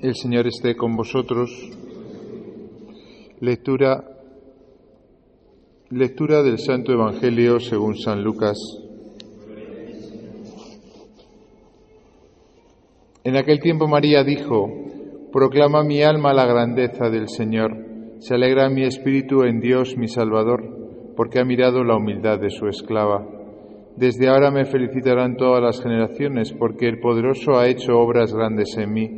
[0.00, 1.50] El Señor esté con vosotros.
[3.40, 4.04] Lectura
[5.90, 8.58] Lectura del Santo Evangelio según San Lucas.
[13.24, 14.68] En aquel tiempo María dijo,
[15.32, 17.76] Proclama mi alma la grandeza del Señor,
[18.20, 22.68] se alegra mi espíritu en Dios mi Salvador, porque ha mirado la humildad de su
[22.68, 23.26] esclava.
[23.96, 28.92] Desde ahora me felicitarán todas las generaciones, porque el poderoso ha hecho obras grandes en
[28.92, 29.17] mí.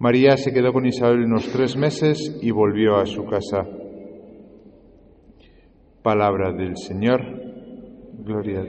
[0.00, 3.66] María se quedó con Isabel unos tres meses y volvió a su casa.
[6.02, 7.20] Palabra del Señor.
[8.24, 8.64] Gloria.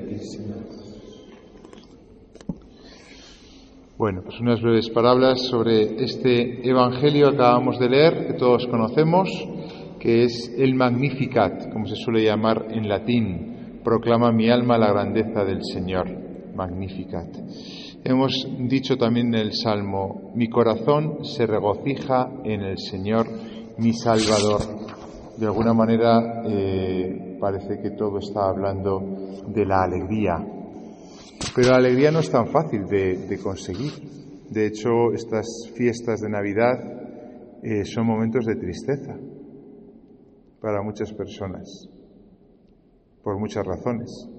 [3.98, 9.30] Bueno, pues unas breves palabras sobre este Evangelio que acabamos de leer, que todos conocemos,
[10.02, 13.80] que es el Magnificat, como se suele llamar en latín.
[13.86, 16.31] Proclama mi alma la grandeza del Señor.
[16.56, 17.28] Magnificat.
[18.04, 23.28] Hemos dicho también en el Salmo, mi corazón se regocija en el Señor,
[23.78, 24.62] mi Salvador.
[25.38, 29.00] De alguna manera eh, parece que todo está hablando
[29.48, 30.38] de la alegría.
[31.56, 33.92] Pero la alegría no es tan fácil de, conseguir.
[34.50, 36.74] De hecho, estas fiestas de Navidad
[37.64, 39.16] eh, son momentos de tristeza
[40.62, 41.90] para muchas personas,
[43.24, 44.30] por muchas razones.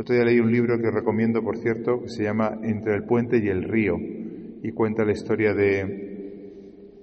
[0.00, 3.36] Otro día leí un libro que recomiendo, por cierto, que se llama Entre el puente
[3.36, 3.96] y el río
[4.62, 6.96] y cuenta la historia de,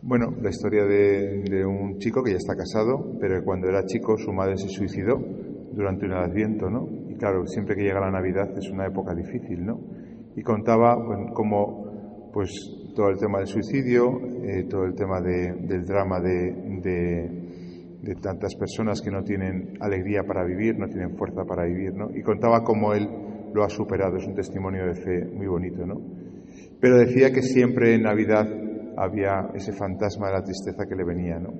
[0.00, 4.16] bueno, la historia de, un chico que ya está casado, pero que cuando era chico
[4.16, 5.20] su madre se suicidó
[5.72, 6.88] durante un adviento, ¿no?
[7.10, 9.80] Y claro, siempre que llega la Navidad es una época difícil, ¿no?
[10.36, 10.96] Y contaba
[11.34, 12.52] cómo, pues,
[12.94, 17.63] todo el tema del suicidio, eh, todo el tema del drama de de
[18.20, 22.10] tantas personas que no tienen alegría para vivir, no tienen fuerza para vivir, ¿no?
[22.14, 23.08] Y contaba cómo él
[23.54, 26.00] lo ha superado, es un testimonio de fe muy bonito, ¿no?
[26.80, 28.46] Pero decía que siempre en Navidad
[28.96, 31.52] había ese fantasma de la tristeza que le venía, ¿no?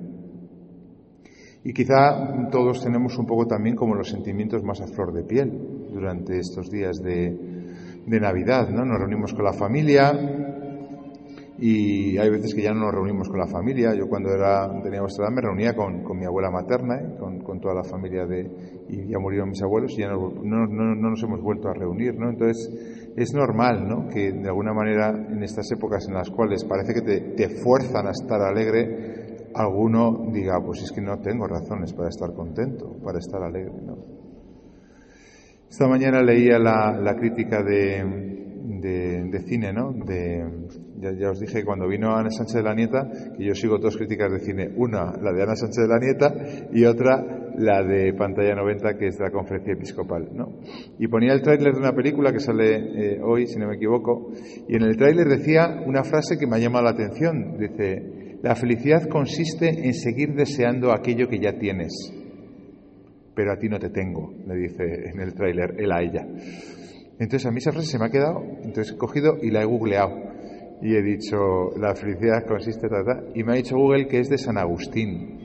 [1.63, 5.87] Y quizá todos tenemos un poco también como los sentimientos más a flor de piel
[5.91, 7.35] durante estos días de,
[8.05, 8.85] de Navidad, ¿no?
[8.85, 10.11] Nos reunimos con la familia,
[11.57, 13.93] y hay veces que ya no nos reunimos con la familia.
[13.95, 17.15] Yo cuando era, tenía vuestra edad me reunía con, con mi abuela materna, ¿eh?
[17.17, 18.85] con, con, toda la familia de...
[18.89, 22.15] y ya murieron mis abuelos y ya no, no, no, nos hemos vuelto a reunir,
[22.15, 22.29] ¿no?
[22.29, 24.07] Entonces es normal, ¿no?
[24.09, 28.07] Que de alguna manera en estas épocas en las cuales parece que te, te fuerzan
[28.07, 33.19] a estar alegre, alguno diga, pues es que no tengo razones para estar contento, para
[33.19, 34.25] estar alegre, ¿no?
[35.69, 38.03] Esta mañana leía la, la crítica de,
[39.29, 39.91] de, cine, ¿no?
[39.91, 40.45] De,
[40.97, 43.07] ya, os dije cuando vino Ana Sánchez de la Nieta,
[43.37, 44.69] que yo sigo dos críticas de cine.
[44.75, 49.07] Una, la de Ana Sánchez de la Nieta, y otra, la de Pantalla 90, que
[49.07, 50.59] es de la Conferencia Episcopal, ¿no?
[50.97, 52.75] Y ponía el tráiler de una película que sale
[53.15, 54.31] eh, hoy, si no me equivoco,
[54.67, 57.57] y en el tráiler decía una frase que me ha llamado la atención.
[57.57, 61.93] Dice, la felicidad consiste en seguir deseando aquello que ya tienes,
[63.35, 66.25] pero a ti no te tengo, le dice en el tráiler él a ella.
[67.17, 69.65] Entonces a mí esa frase se me ha quedado, entonces he cogido y la he
[69.65, 70.34] googleado
[70.81, 74.37] y he dicho, la felicidad consiste, en y me ha dicho Google que es de
[74.37, 75.35] San Agustín.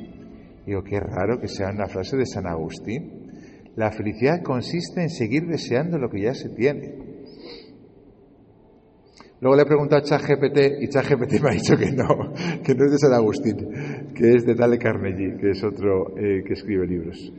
[0.67, 3.31] Digo, qué raro que sea una frase de San Agustín.
[3.77, 6.95] La felicidad consiste en seguir deseando lo que ya se tiene.
[9.41, 12.85] Luego le he preguntado a ChatGPT y ChatGPT me ha dicho que no, que no
[12.85, 13.57] es de San Agustín,
[14.15, 17.33] que es de Dale Carnegie, que es otro eh, que escribe libros.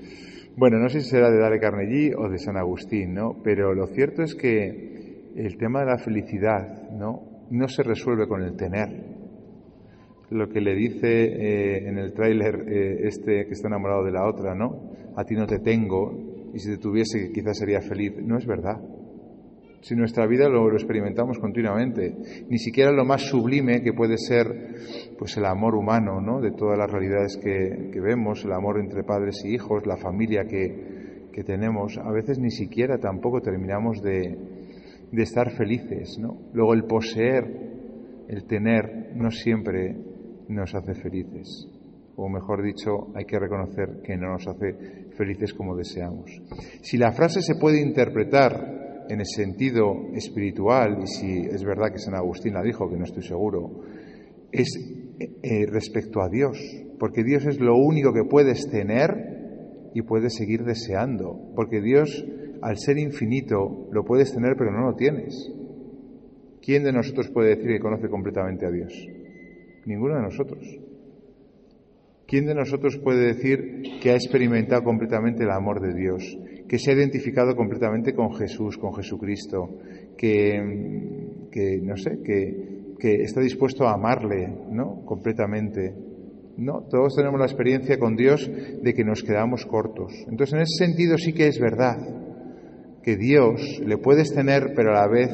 [0.57, 3.41] Bueno, no sé si será de Dale Carnegie o de San Agustín, ¿no?
[3.43, 7.30] Pero lo cierto es que el tema de la felicidad, ¿no?
[7.51, 8.87] No se resuelve con el tener.
[10.29, 14.25] Lo que le dice eh, en el tráiler eh, este que está enamorado de la
[14.25, 14.93] otra, ¿no?
[15.17, 18.13] A ti no te tengo y si te tuviese quizás sería feliz.
[18.23, 18.81] No es verdad.
[19.81, 22.15] Si nuestra vida lo, experimentamos continuamente,
[22.47, 24.45] ni siquiera lo más sublime que puede ser
[25.19, 26.39] pues el amor humano, ¿no?
[26.39, 31.27] De todas las realidades que, vemos, el amor entre padres y hijos, la familia que,
[31.33, 34.37] que tenemos, a veces ni siquiera tampoco terminamos de,
[35.11, 36.49] de estar felices, ¿no?
[36.53, 37.43] Luego el poseer,
[38.27, 39.95] el tener, no siempre
[40.47, 41.67] nos hace felices.
[42.15, 46.31] O mejor dicho, hay que reconocer que no nos hace felices como deseamos.
[46.81, 51.99] Si la frase se puede interpretar en el sentido espiritual, y si es verdad que
[51.99, 53.81] San Agustín la dijo, que no estoy seguro,
[54.51, 54.67] es
[55.19, 56.57] eh, respecto a Dios,
[56.99, 62.25] porque Dios es lo único que puedes tener y puedes seguir deseando, porque Dios,
[62.61, 65.51] al ser infinito, lo puedes tener pero no lo tienes.
[66.61, 68.93] ¿Quién de nosotros puede decir que conoce completamente a Dios?
[69.85, 70.63] Ninguno de nosotros.
[72.27, 76.37] ¿Quién de nosotros puede decir que ha experimentado completamente el amor de Dios,
[76.69, 79.79] que se ha identificado completamente con Jesús, con Jesucristo,
[80.17, 85.03] que, que no sé, que, que, está dispuesto a amarle, ¿no?
[85.03, 85.93] Completamente.
[86.57, 88.49] No, todos tenemos la experiencia con Dios
[88.81, 90.13] de que nos quedamos cortos.
[90.29, 92.20] Entonces, en ese sentido sí que es verdad
[93.03, 95.29] que Dios le puedes tener, pero a la vez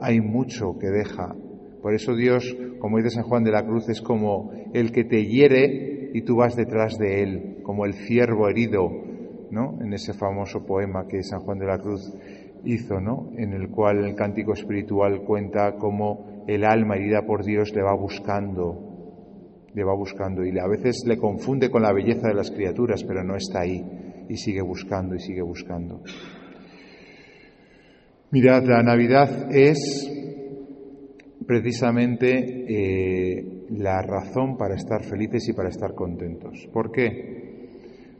[0.00, 1.34] hay mucho que deja.
[1.82, 5.24] Por eso Dios, como dice San Juan de la Cruz, es como el que te
[5.24, 8.90] hiere y tú vas detrás de él, como el ciervo herido,
[9.50, 9.78] ¿no?
[9.80, 12.12] En ese famoso poema que San Juan de la Cruz
[12.64, 13.30] hizo, ¿no?
[13.36, 17.94] En el cual el cántico espiritual cuenta cómo el alma herida por Dios le va
[17.94, 18.90] buscando,
[19.72, 23.22] le va buscando y a veces le confunde con la belleza de las criaturas, pero
[23.22, 23.84] no está ahí
[24.28, 26.02] y sigue buscando y sigue buscando.
[28.32, 30.08] Mirad, la Navidad es
[31.44, 32.28] precisamente
[32.68, 36.68] eh, la razón para estar felices y para estar contentos.
[36.72, 37.66] ¿Por qué?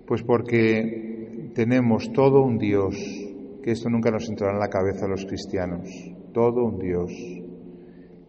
[0.04, 2.96] Pues porque tenemos todo un Dios,
[3.62, 5.88] que esto nunca nos entrará en la cabeza a los cristianos,
[6.34, 7.12] todo un Dios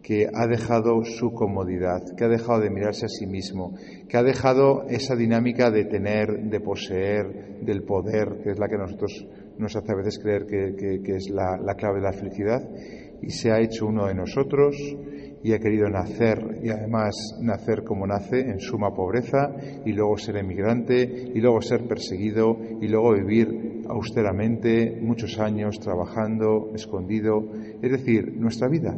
[0.04, 3.74] que ha dejado su comodidad, que ha dejado de mirarse a sí mismo,
[4.08, 8.78] que ha dejado esa dinámica de tener, de poseer, del poder, que es la que
[8.78, 9.26] nosotros
[9.58, 12.62] nos hace a veces creer que, es la, la clave de la felicidad,
[13.20, 14.76] y se ha hecho uno de nosotros
[15.44, 19.54] y ha querido nacer y además nacer como nace en suma pobreza
[19.84, 26.70] y luego ser emigrante y luego ser perseguido y luego vivir austeramente muchos años trabajando
[26.74, 27.44] escondido,
[27.82, 28.96] es decir, nuestra vida.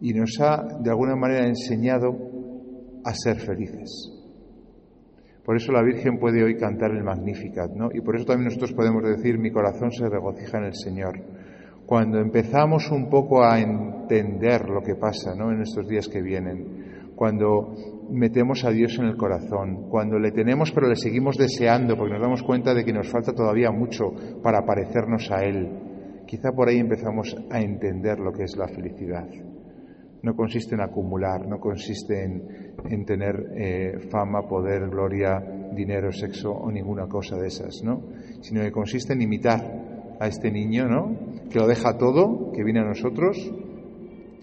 [0.00, 2.14] Y nos ha de alguna manera enseñado
[3.04, 4.15] a ser felices.
[5.46, 7.88] Por eso la Virgen puede hoy cantar el Magnificat, ¿no?
[7.94, 11.22] Y por eso también nosotros podemos decir, mi corazón se regocija en el Señor
[11.86, 15.52] cuando empezamos un poco a entender lo que pasa ¿no?
[15.52, 17.74] en estos días que vienen, cuando
[18.10, 22.22] metemos a Dios en el corazón, cuando le tenemos pero le seguimos deseando porque nos
[22.22, 26.78] damos cuenta de que nos falta todavía mucho para parecernos a Él, quizá por ahí
[26.78, 29.28] empezamos a entender lo que es la felicidad.
[30.26, 35.38] No consiste en acumular, no consiste en, tener eh, fama, poder, gloria,
[35.72, 38.02] dinero, sexo o ninguna cosa de esas, ¿no?
[38.40, 41.16] Sino que consiste en imitar a este niño, ¿no?
[41.48, 43.38] Que lo deja todo, que viene a nosotros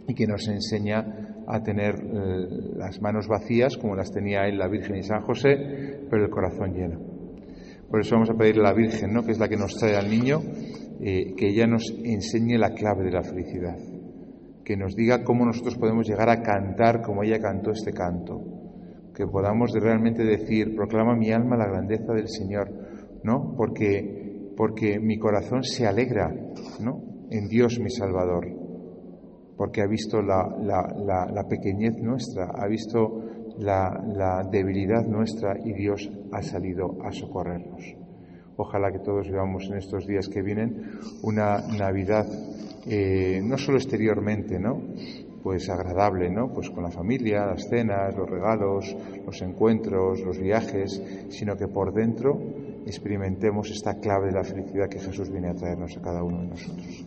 [0.08, 2.48] y que nos enseña a tener eh,
[2.78, 6.72] las manos vacías, como las tenía él la Virgen y San José, pero el corazón
[6.72, 6.98] lleno.
[7.90, 9.26] Por eso vamos a pedirle a la Virgen, ¿no?
[9.26, 10.40] que es la que nos trae al niño,
[11.02, 13.78] eh, que ella nos enseñe la clave de la felicidad,
[14.64, 18.42] que nos diga cómo nosotros podemos llegar a cantar como ella cantó este canto,
[19.14, 22.72] que podamos realmente decir, proclama mi alma la grandeza del Señor,
[23.24, 23.54] ¿no?
[23.56, 24.24] Porque
[24.56, 26.34] porque mi corazón se alegra
[26.80, 27.02] ¿no?
[27.30, 28.48] en Dios mi Salvador,
[29.58, 33.22] porque ha visto la, la, pequeñez nuestra, ha visto
[33.60, 37.82] la, debilidad nuestra y Dios ha salido a socorrernos.
[38.56, 42.26] Ojalá que todos vivamos en estos días que vienen una Navidad
[42.86, 44.82] eh, no solo exteriormente, ¿no?
[45.44, 46.54] pues agradable, ¿no?
[46.54, 51.94] Pues con la familia, las cenas, los regalos, los encuentros, los viajes, sino que por
[51.94, 52.40] dentro
[52.86, 56.48] experimentemos esta clave de la felicidad que Jesús viene a traernos a cada uno de
[56.48, 57.06] nosotros.